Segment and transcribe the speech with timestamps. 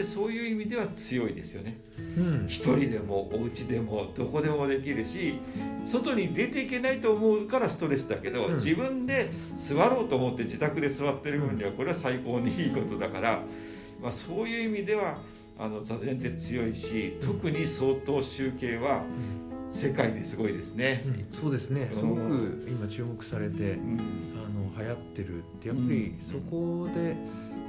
[0.00, 1.78] ってそういう意味では強いですよね。
[2.16, 2.46] うん。
[2.46, 5.34] 一人でもお家でもどこでもできるし
[5.86, 8.54] 外に出ていけないと思うからストレスだけど、うん。
[8.54, 13.42] 自分で座ろうと思って自宅で座ってる分にはこれは最高にいいことだから、
[14.00, 15.18] まあ、そういう意味では
[15.58, 19.04] あの座禅って強いし特に相当集計は
[19.70, 21.04] 世界ですごいですね。
[21.06, 21.90] うんそうですね。
[21.92, 22.00] うん。
[22.00, 23.98] すごく今注目されてうん。
[24.36, 27.16] あの流行ってるってやっぱりそこで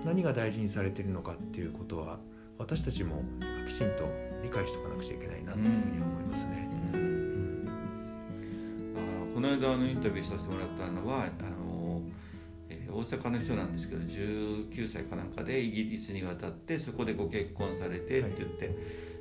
[0.04, 2.20] 何が大事にされてるのかっていうことは
[2.58, 3.24] 私たちも
[3.68, 4.06] きちんと
[4.44, 6.70] 理解しておかなくちゃいけないなっていうふうに思いますね。
[6.94, 7.70] うん。
[8.98, 12.02] あのこの間あのインタビューさせてもらったのはあの、
[12.70, 18.78] えー大阪の人なんですけど19歳かなんかでイギリスに渡ってそこでご結婚されてって言って、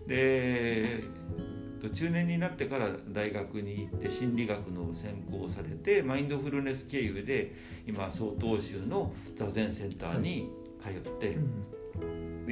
[0.09, 7.55] でと中年になってから大学に行って心理学の専攻をされてマインドフルネス経由で
[7.87, 10.51] 今曹洞宗の座禅センターに
[10.83, 11.38] 通って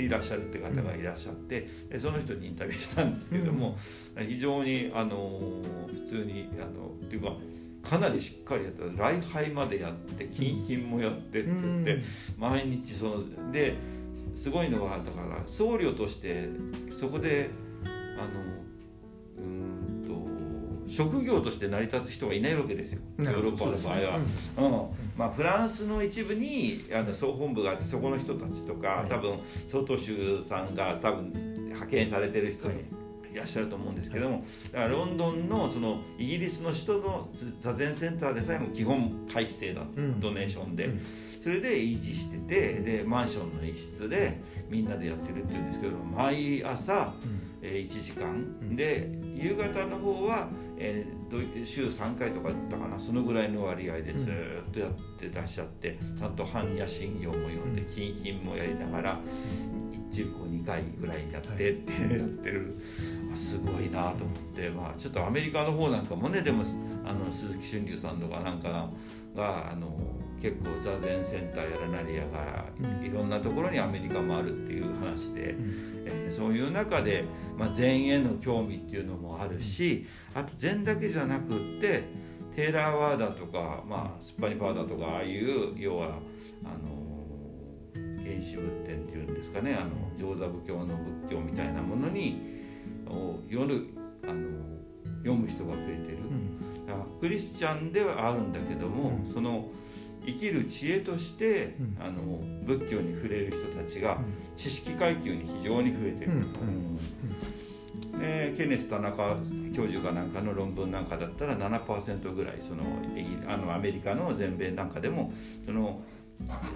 [0.01, 3.77] いらっしゃるって方がいらっしゃって、でその人にインタビューしたんですけども、
[4.17, 5.41] 非常にあの
[5.89, 7.33] 普通にあのっていうか
[7.83, 8.85] かなりしっかりやった。
[9.11, 12.03] 礼拝までやって金品もやってって言って、
[12.37, 13.77] 毎日そので
[14.37, 16.49] すごいのはだから僧侶として
[16.93, 17.51] そこで
[17.85, 18.29] あの
[19.41, 23.01] うーんと職業として成り立つ人がいないわけですよ。
[23.19, 24.19] ヨーロッパの場合は。
[24.19, 25.19] うん。
[25.19, 29.09] まあ、フランスの一部にあの総本部があってそこの人たちとか、はい。
[29.09, 29.39] 多分
[29.71, 31.33] 曹洞宗さんが多分
[31.67, 32.77] 派遣されてる人はい。
[33.31, 37.29] いらっしゃると思うんですけども、だからロンドンのそのイギリスの首都の
[37.61, 40.19] 座禅センターでさえも基本会費制だ、うん。
[40.19, 41.01] ドネーションで、うん
[41.43, 47.13] それで維持しててでマンションの一室でみんなでやってるっていうんですけど毎朝、
[47.63, 48.77] えー1時間、ん。
[48.77, 59.19] で夕方の方は、えーど週3回とかって言ったかなそのぐらいの割合でずーっとやってらっしゃって、ちゃんと般若心経も読んで、うん金品もやりながら
[60.11, 62.79] 一中高2回ぐらいやってって、やってる。
[63.31, 66.65] あすごいなと思って、まあ、ちょっとアメリカの方なんかもねでも
[67.05, 68.89] あの鈴木俊龍さんとかなんか
[69.39, 69.97] があの
[70.43, 75.53] 結構座禅センターやらなりやがうんいろんなところにアメリカもあるっていう話で。
[75.53, 77.25] うんえーそういう中で、
[77.59, 82.05] まあ、禅への興味っていうのもあるしあと禅だけじゃなくって
[82.55, 86.19] テーラーワーダーとか、まあ、スッパニパーダーとかああいう要は
[86.65, 86.99] あの
[87.95, 92.41] 原始仏典っていうんですかねあの上座部教の仏教みたいなものに
[93.07, 93.89] を夜
[94.25, 94.49] あの
[95.19, 96.19] 読む人が増えてる。
[96.19, 96.58] うん
[97.21, 99.33] クリスチャンではあるんだけども、うん。
[99.33, 99.69] その
[100.25, 101.97] 生きる知恵として、うん。
[102.01, 104.19] あの仏教に触れる人たちが
[104.57, 106.99] 知識階級に非常に増えてる、うん。
[108.57, 109.37] ケネス田中
[109.75, 112.83] 教授かなんかの論文なんかだったら7%ぐらいその
[113.47, 115.33] あのアメリカの全米なんかでも
[115.65, 116.01] その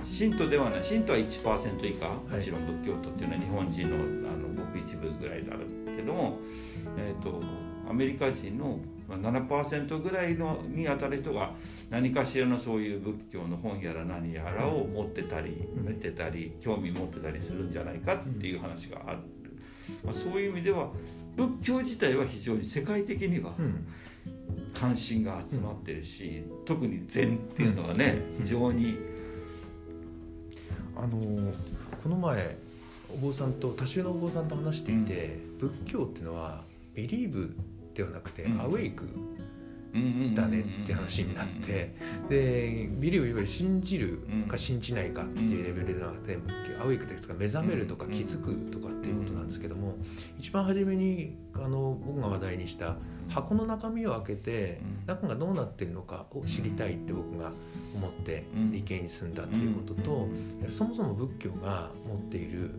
[0.05, 3.97] 信徒ではない信徒は1%以下もちろん仏教徒っていうのは日本人の
[4.29, 6.39] あのごく一部ぐらいあるけども、
[6.97, 7.41] えー、と
[7.89, 8.79] アメリカ人の
[9.19, 11.53] まあ7%ぐらいのに当たる人が
[11.91, 15.87] 何かしらのそういう仏教の本やら何やらを持ってたりうん。
[15.87, 19.19] 見てたり興味持ってたりするんじゃないかっていう話がある、
[20.05, 20.89] まあ、そういう意味では
[21.37, 23.87] 仏教自体は非常に世界的にはうん。
[24.75, 28.97] 関心が集まってるし、特に禅っていうのはね非常に
[30.97, 31.53] あの
[32.03, 32.57] この前
[33.13, 36.63] お坊さんと多宗のお坊さんと話していて、仏教っていうのは
[36.95, 37.55] ビリーブ
[37.95, 38.61] ではなくて、うん。
[38.61, 39.07] アウェイク
[40.35, 41.95] だだねって話になって、
[42.29, 46.39] でビリーブいわゆる信じるか信じないかっていうレベルではなくて、
[46.81, 49.97] アウェイクですか目覚めるとか気づくとかっていうことなんですけども、
[50.39, 52.97] 一番初めにあの僕が話題にした
[53.29, 57.53] 箱の中身を開けて、中がどうなってるのかを知りたいって僕が
[57.95, 58.73] 思ってうん。
[58.73, 60.29] 理系に進んだっていうことと、
[60.71, 62.71] そもそも仏教が持っている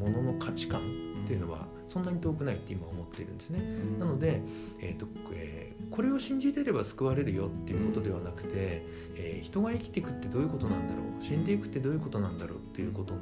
[0.00, 0.80] ものの価値観
[1.26, 3.60] っていうのはそんなに遠くないって今思っているんですね。
[3.98, 4.40] なので、
[4.80, 8.82] えーとえーこれを信じてれば救われるよっていうことではなくて、
[9.14, 13.20] えー人が生きていくってどういうことなんだろう死んでいくってどういうことなんだろうっていうことの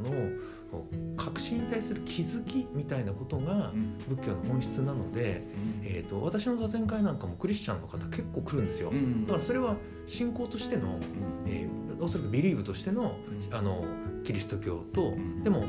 [1.17, 3.73] 確信に対する気づきみたいなことが
[4.09, 5.43] 仏教の本質なので、
[5.83, 8.93] えー、と私の座禅会なんかもクリスチャンの方結構来るんですよ。
[9.27, 9.77] だからそれは
[10.07, 10.99] 信仰としての、
[11.47, 13.17] えーおそらくビリーブとしての
[13.51, 13.85] あの
[14.25, 15.43] キリスト教と、ん。
[15.43, 15.65] でも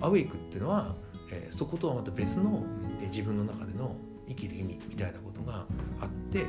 [0.00, 0.94] アウェイクっていうのは、
[1.30, 2.62] えーそことはまた別の、
[3.00, 3.94] えー自分の中での
[4.28, 5.66] 生きる意味みたいなことが
[6.00, 6.44] あって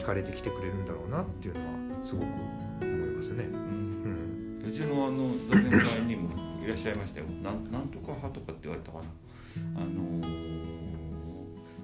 [0.00, 1.66] 惹かれてきてくれるんだろうなっていうのは
[2.04, 3.44] すごく思いますね。
[3.44, 4.62] うん。
[4.68, 6.28] うちのあの座禅会にも
[6.64, 7.26] いらっしゃいましたよ。
[7.42, 9.04] なんなんとか派とかって言われたかな。
[9.76, 10.50] あのー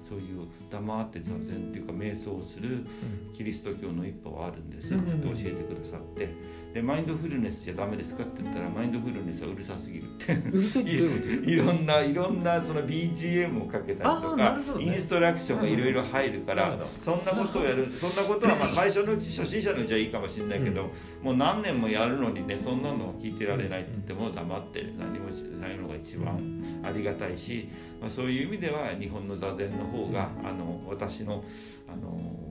[0.07, 2.85] そういう黙って座禅っていうか瞑想をする
[3.33, 4.99] キリスト教の一派はあるんですよ。
[4.99, 6.29] って教えてくださって
[6.73, 10.33] でマインドフルネスじゃダメですかって言ったらマインドフルネスはうるさすぎるって。
[10.33, 11.49] うるさいってどういうこと？
[11.49, 14.35] いろんないろんなその BGM をかけたりとか
[14.77, 14.83] ね。
[14.85, 20.91] インストラクションがいろいろ入るから、そんなことをやる そんなことはまあ最初のうち初心者のうちはいいかもしれないけど、
[21.23, 26.37] もう何年もやるのにねそんなの聞いてられないって言っても黙って何もしないのが一番
[26.83, 31.43] ありがたいし、まあ、そういう意味では日本の座禅の方があの私の
[31.87, 32.46] あのし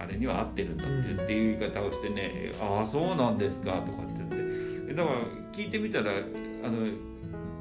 [0.00, 0.86] あれには合ってるんだっ
[1.16, 5.18] てっていう言い方をしてね「ああそうなんですか」とかって言ってだから
[5.52, 6.86] 聞いてみたらあの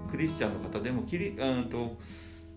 [0.09, 1.97] クリスチャンの方でもキリうんと。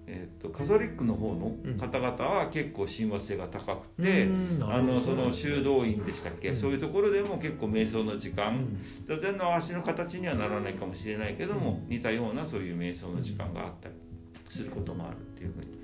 [0.05, 13.95] えー、とカトリックの方の方々は結構親和性が高くて、うんあのその修道院でしたっけ、うんそういうところでも結構瞑想の時間、うん座禅の足の形にはならないかもしれないけども、似たようなそういう瞑想の時間があったり
[14.49, 15.82] することもあるっていうふうに。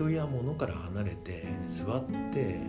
[0.00, 2.60] 人や物から離れて座って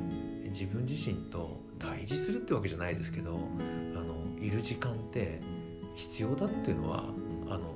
[0.50, 3.40] 自分自身と対峙するってわけじゃないですけど
[3.96, 5.40] あのいる時間って
[5.96, 7.06] 必要だっていうのは
[7.50, 7.76] あの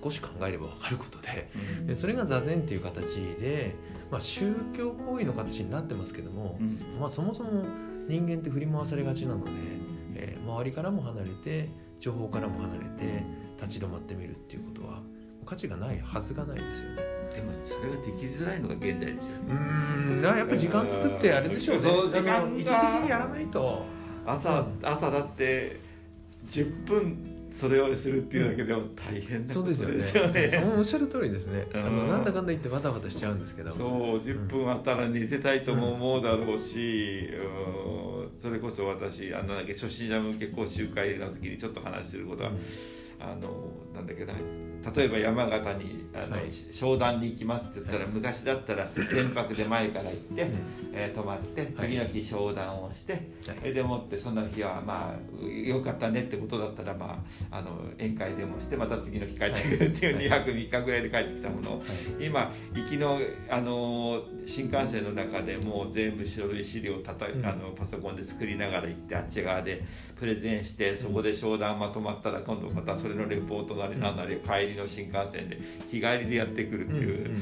[0.00, 1.50] 少し考えれば分かることで
[1.86, 3.74] でそれが座禅っていう形で、
[4.12, 6.78] まあ、宗教行為の形になってますけども、うん。
[7.00, 7.64] まあ、そもそも
[8.06, 9.50] 人間って振り回されがちなので、
[10.14, 13.24] えー周りからも離れて情報からも離れて
[13.60, 15.00] 立ち止まってみるっていうことは
[15.46, 17.13] 価値がないはずがないですよね。
[17.34, 19.44] でもそれができづらいのが現代ですよね。
[19.48, 21.82] うーんやっぱ時間作ってあれでしょうね。
[21.82, 22.72] そう時間意図的
[23.02, 23.84] にやらないと。
[24.26, 25.80] 朝朝だって
[26.48, 30.42] 10分それをするっていうだけでも大変なそうことですよね。
[30.42, 30.74] よね。
[30.76, 31.66] おっしゃる通りですね。
[31.74, 33.70] あのうんなんだかんだ言ってバタバタしちゃうんですけど。
[33.70, 33.88] そう
[34.18, 42.50] 10分あったら寝てたいとも思うだろうし、うんそれこそ私あのだっけ初心者向け講習会の時にちょっと話してることは、
[43.20, 44.34] あのなんだっけな
[44.94, 46.44] 例えば山形にあの、はい。
[46.72, 50.50] 商談に行きますって言ったら、昔だったら天白で前から行って、うん。
[50.92, 53.22] えー泊まって次の日商談をして、はい。
[53.64, 60.26] えでもってその日はまあよかったねってことだったら、まあ、あの宴会でもしてまた次の日帰ってくるっていうはい。
[60.26, 61.70] 2泊3日ぐらいで帰ってきたもの。
[61.74, 61.84] を、は
[62.20, 62.26] い。
[62.26, 63.18] 今行きの
[63.50, 67.44] あの新幹線の中でもう全部書類資料たた、うん。
[67.44, 69.84] あのパソコンで作りながら行ってあっち側で
[70.16, 75.58] プレゼンしてそこで商談まとまったら今度またそれのレポートなりなんなり帰りの新幹線で
[75.90, 77.40] 日帰りでやってくるっていう。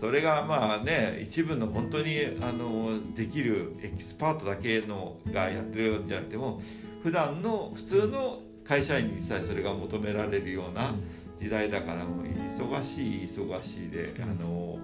[0.00, 6.62] それがまあね一部の本当にあのできるエキスパートだけのがやってるんじゃなくても
[7.02, 10.94] 普段の普通の会社員にさえそれが求められるような
[11.38, 14.78] 時代だからもう忙しい忙しいであの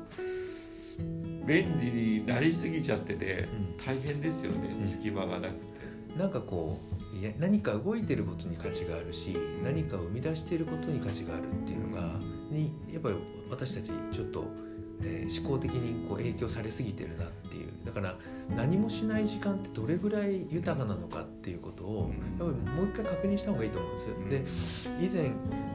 [1.47, 3.49] 便利になりすぎちゃってて
[3.87, 4.89] 大変ですよねうん。
[4.89, 6.19] 隙間がなくて。
[6.19, 12.21] なんかこういや何か動いてることに価値があるし何かを生み出していることに価値があるっていうのが
[12.51, 13.17] にやっぱり
[13.51, 14.45] 私たちちょっと、
[15.03, 17.73] えー思考的にこう影響されすぎてるなっていう。
[17.85, 18.17] だから
[18.57, 24.99] 何もしない時間ってどれぐらい豊かなのかっていうことをやっぱりもう一回確認した方がいいと思うんですよ。
[24.99, 25.31] で以前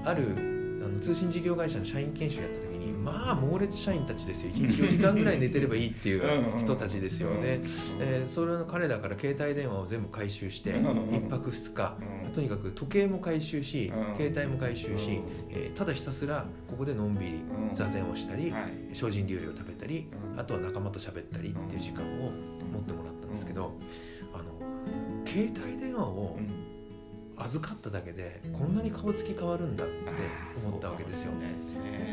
[0.05, 0.35] ある
[0.83, 4.51] あの通信事業会社の社員研修やった時にまあ猛烈社員たちですよ。
[4.51, 7.61] 1日4時間ぐらい寝てればいいっていう人たちですよね。
[7.99, 12.31] えーそれの彼らから携帯電話を全部回収してうん1泊2日うん。
[12.33, 14.15] とにかく時計も回収しうん。
[14.17, 17.31] 携帯も回収し、えーただひたすらここでのんびり
[17.69, 17.75] うん。
[17.75, 18.63] 座禅をしたりはい。
[18.95, 20.39] 精進料理を食べたりうん。
[20.39, 22.31] あとは仲間と喋ったりっていう時間を
[22.71, 23.73] 持ってもらったんですけど
[24.33, 24.43] あの
[25.25, 26.47] 携帯電話をうん
[27.45, 29.93] 預かっただけでこんなに顔つき変わるんだって
[30.65, 31.31] 思ったわけですよ。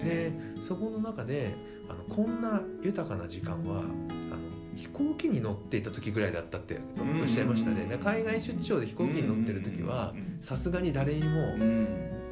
[0.05, 0.33] で
[0.67, 1.55] そこの中で
[1.89, 11.57] あのこんな豊かな時間はあの飛行機に乗っていた時ぐらいだったっておっしゃいましたね、で海外出張で飛行機に乗ってる時はさすがに誰にも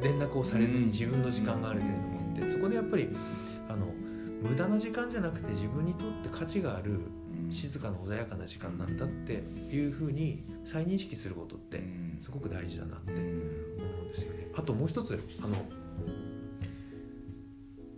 [0.01, 3.09] 連絡をされずに自分の時間があるけれどもってそこでやっぱり
[3.69, 3.87] あの
[4.43, 7.01] 無駄な時間じゃなくて自分にとって価値がある
[7.51, 11.83] 静かな穏やかな時間なんだっていうふうに再認識することって
[12.23, 14.49] すごく大事だなって思うんですよね。
[14.55, 15.57] あともう一つあの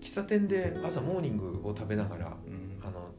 [0.01, 2.37] 喫茶店で朝モーニングを食べながら
[2.83, 3.15] あの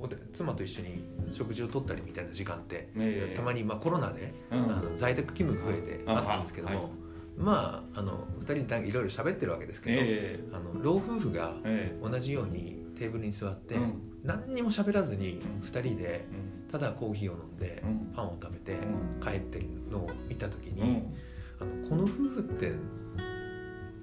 [0.00, 3.36] おで妻と一緒に食事をとったりみたいな時間って、ええ。
[3.36, 4.62] たまに、まあ、コロナで、うん。
[4.62, 6.92] あの在宅勤務が増えてああったんですけども、はい。
[7.36, 10.40] まああの2人でいろいろ喋ってるわけですけど、え。
[10.52, 11.98] あの老夫婦がええ。
[12.00, 14.02] 同じようにテーブルに座って、うん。
[14.24, 15.66] 何にも喋らずにうん。
[15.66, 16.26] 2人で
[16.70, 18.12] ただコーヒーを飲んで、うん。
[18.14, 19.20] パンを食べてうん。
[19.24, 21.16] 帰ってるのを見た時に、うん。
[21.60, 22.72] あのこの夫婦って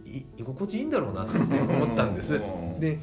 [0.10, 2.36] い居心地いいんだろうなって思ったんです。
[2.36, 2.80] うん。
[2.80, 3.00] で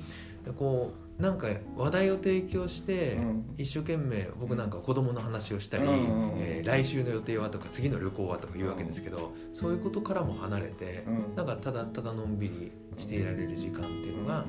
[0.59, 1.47] こうなんか
[1.77, 3.55] 話題を提供して、うん。
[3.59, 11.37] 一生懸命僕なんか子供の話をしたり、えー来週の予定はとか次の旅行はとか言うわけですけど、そういうことからも離れて、うん。
[11.37, 14.47] なんかただただのんびりしていられる時間っていうのが、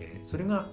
[0.00, 0.66] えーそれが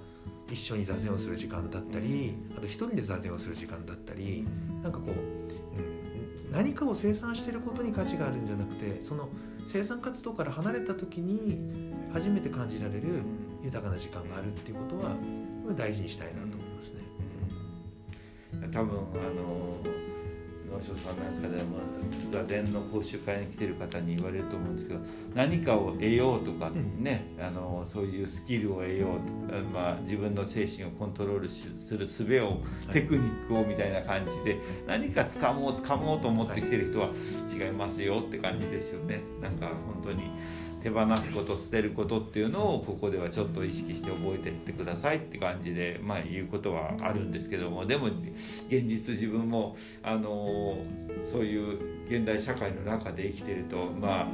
[0.52, 4.46] 一緒に座禅をする時間だったりあと一人で座禅をする時間だったり
[4.82, 9.30] なんかこう、うん、何かを生産してることに価値があるんじゃなくてその
[9.72, 13.24] 生産活動から離れた時に初めて感じられる
[13.64, 15.16] 豊かな時間があるっていうことは
[15.76, 18.70] 大事にしたいなと思いますね。
[18.72, 19.02] 多分あ
[19.34, 19.97] の
[20.78, 21.78] 能條さんなんかでも
[22.32, 25.00] 座禅の講習会に来てる方に言われると思うんですけど
[25.34, 29.38] 何かを得ようとかね、あのそういうスキルを得よう
[29.74, 32.58] まあ、自分の精神をコントロールしする術を
[32.92, 37.10] テクニックをみたいな感じで何か掴もう掴もうと思ってきてる人は
[37.52, 39.22] 違いますよって感じですよね。
[39.42, 40.32] なんか本当に
[40.84, 50.78] 手放すこと捨てることっていうのをここではちょっと意識して覚えていってくださいって感じでまあ言うことはあるんですけどもでも現実自分もあの
[51.30, 54.28] そういう現代社会の中で生きてるとまあ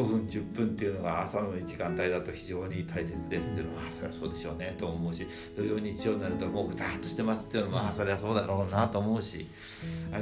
[0.00, 5.26] 5分10分っていうのが朝の時間帯だと非常に大切ですっていうのはあそれはそうでしょうねと思うし
[5.56, 9.46] 土曜日曜になるともうぐたっとしてますっていうのもあそれはそうだろうなと思うし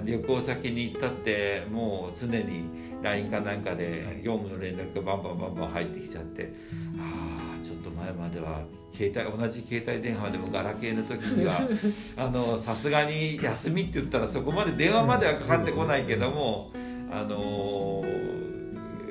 [0.05, 6.53] 旅行先に行ったってもう常に LINE かなんかで業務の連絡がバンバンバンバン入ってきちゃって
[6.99, 11.61] ああちょっと前までは携帯同じ携帯電話でもガラケーの時には
[12.17, 16.73] あのさすがに休みって言ったらそこまで電話まではかかってこないけども
[17.11, 18.05] あの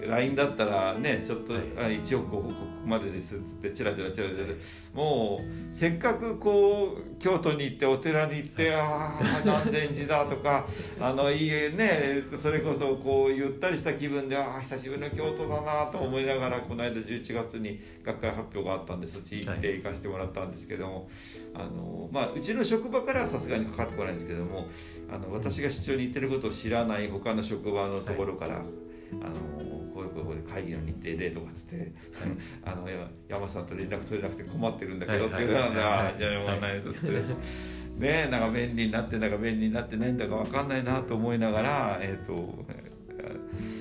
[0.07, 1.63] LINE だったらねちょっと、はい。
[1.77, 2.53] あ1億ここ
[2.85, 4.45] までですっつってチラチラチラチラ
[4.93, 10.65] もうせっかくこう京都に行ってお寺に行って、ああ南禅寺だとか
[10.99, 21.09] あのいいねそれこそこうゆったりした気分でああ久しぶりの京都だなと思いながらこの間11月に学会発表があったんでそっち行って行かせてもらったんですけども、
[21.53, 24.67] あのまあ、うちの職場からはさすがにかかってこないんですけども
[25.09, 28.61] あの私が出張に行ってることを知らない他の職場のところから。
[29.21, 29.33] あの
[29.93, 31.91] こういうこういう会議の日程でとかっつって
[32.65, 36.97] あのや山さんと連絡取れなくて困ってるんだけどっていうのはじゃあしょうがないですって
[37.97, 42.65] ねなんか便利になってんだか便利になってないんだか分かんないなと思いながらえっ、と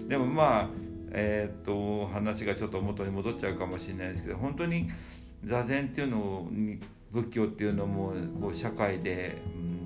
[0.09, 0.69] でもまあ
[1.11, 4.89] えっ、と話がちょっと元に戻っちゃうかもしれないですけど本当に
[5.45, 6.79] 座禅っていうのに
[7.13, 9.86] 仏教っていうのもこう社会でうん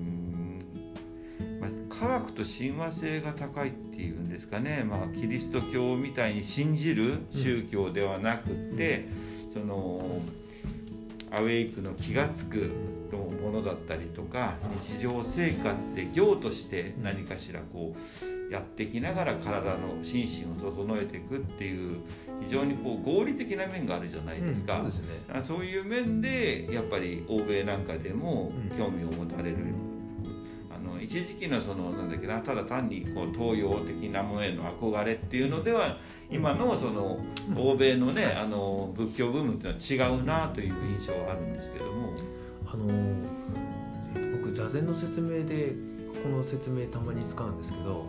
[2.01, 9.07] 科学と親和性が高いっていうんですかね、まあ、キリスト教みたいに信じる宗教ではなくって、
[9.53, 10.19] その
[11.29, 12.71] アウェイクの気が付く
[13.43, 21.99] ものだったりとか日常生活で行として何かしらこうやっていきながら体の心身を整えていくっていう
[22.41, 24.77] 非常にこう合理的な面があるじゃないですか。
[24.77, 25.05] そうですね。
[25.31, 29.90] あそういう面でやっぱり欧米なんかでも興味を持たれる、あ
[31.01, 35.97] の一時期のそのなんだっけなただ単にこう東洋的なものへの憧れっていうのでは
[36.29, 37.19] 今のその
[37.57, 42.13] 欧米のねあの仏教ブームっていうのは違うなという印象はあるんですけども。
[42.73, 42.85] あの
[44.31, 45.75] 僕座禅の説明で
[46.23, 48.05] この説明たまに使うんですけど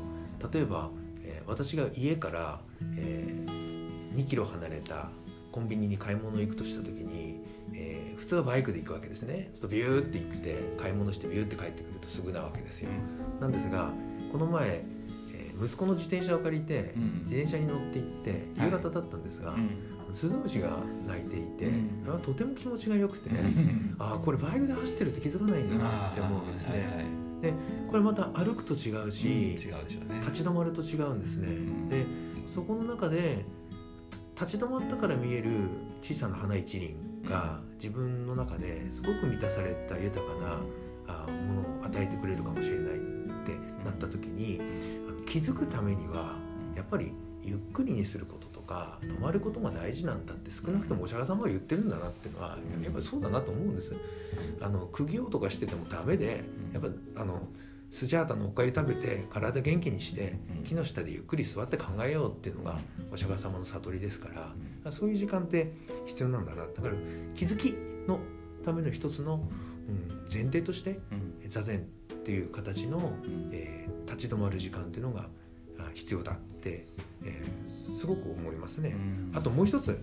[0.52, 0.88] 例えば、
[1.24, 2.60] えー私が家から、
[2.96, 3.62] えー
[4.14, 5.08] 2キロ離れた
[5.50, 7.40] コンビニに買い物行くとした時に、
[7.74, 9.50] えー普通はバイクで行くわけですね。
[9.60, 12.88] そうビューって行って買い物してビューって帰ってくるとすぐなわけですよ。
[13.40, 13.90] なんですが
[14.30, 14.84] この前、
[15.34, 17.20] えー息子の自転車を借りて、うん。
[17.24, 19.70] 自転車に乗って行って夕方だったんですが、うん。
[20.14, 22.20] スズムシが鳴いていて、うん。
[22.20, 23.30] とても気持ちが良くて、
[23.98, 27.52] ああこれバイクで走ってると気づかないんだなって思うわけですね、はいはいで
[27.90, 29.72] これまた歩くと違ううんし、違うでしょ
[30.08, 30.20] うね。
[30.20, 31.88] 立ち止まると違うんですね、ん。
[31.88, 32.06] で
[32.46, 33.44] そこの中で
[34.40, 35.50] 立ち止まったから見える
[36.00, 36.96] 小さな花一輪
[37.28, 40.60] が自分の中ですごく満たされた豊かな
[41.06, 42.98] あものを与えてくれるかもしれないっ
[43.44, 43.52] て
[43.84, 44.60] なった時に
[45.26, 46.36] 気づくためには
[46.76, 47.12] やっぱり
[47.42, 53.92] ゆっくりにすることとか止まることが大事なんだって少なくともお釈迦様は言ってるんだなっていうのはやっぱりそうだなと思うんです。
[54.60, 56.88] あの苦行とかしててもダメでやっぱ
[57.20, 57.42] あの
[57.92, 60.64] スジャータのおかゆ食べて体元気にしてうん。
[60.64, 62.78] 木の下でゆっくり座って考えようっていうのが
[63.12, 64.28] お釈迦様の悟りですか
[64.84, 65.72] らそういう時間って
[66.06, 66.64] 必要なんだな。
[66.64, 66.94] だから
[67.34, 67.74] 気づき
[68.08, 68.18] の
[68.64, 69.46] ための一つの、
[69.88, 70.98] うん、前提として
[71.42, 71.48] うん。
[71.48, 73.12] 座禅っていう形の、
[73.52, 75.26] えー立ち止まる時間っていうのが
[75.78, 76.86] あ必要だって、
[77.24, 78.94] えーすごく思いますね。
[79.32, 79.98] あともう一つ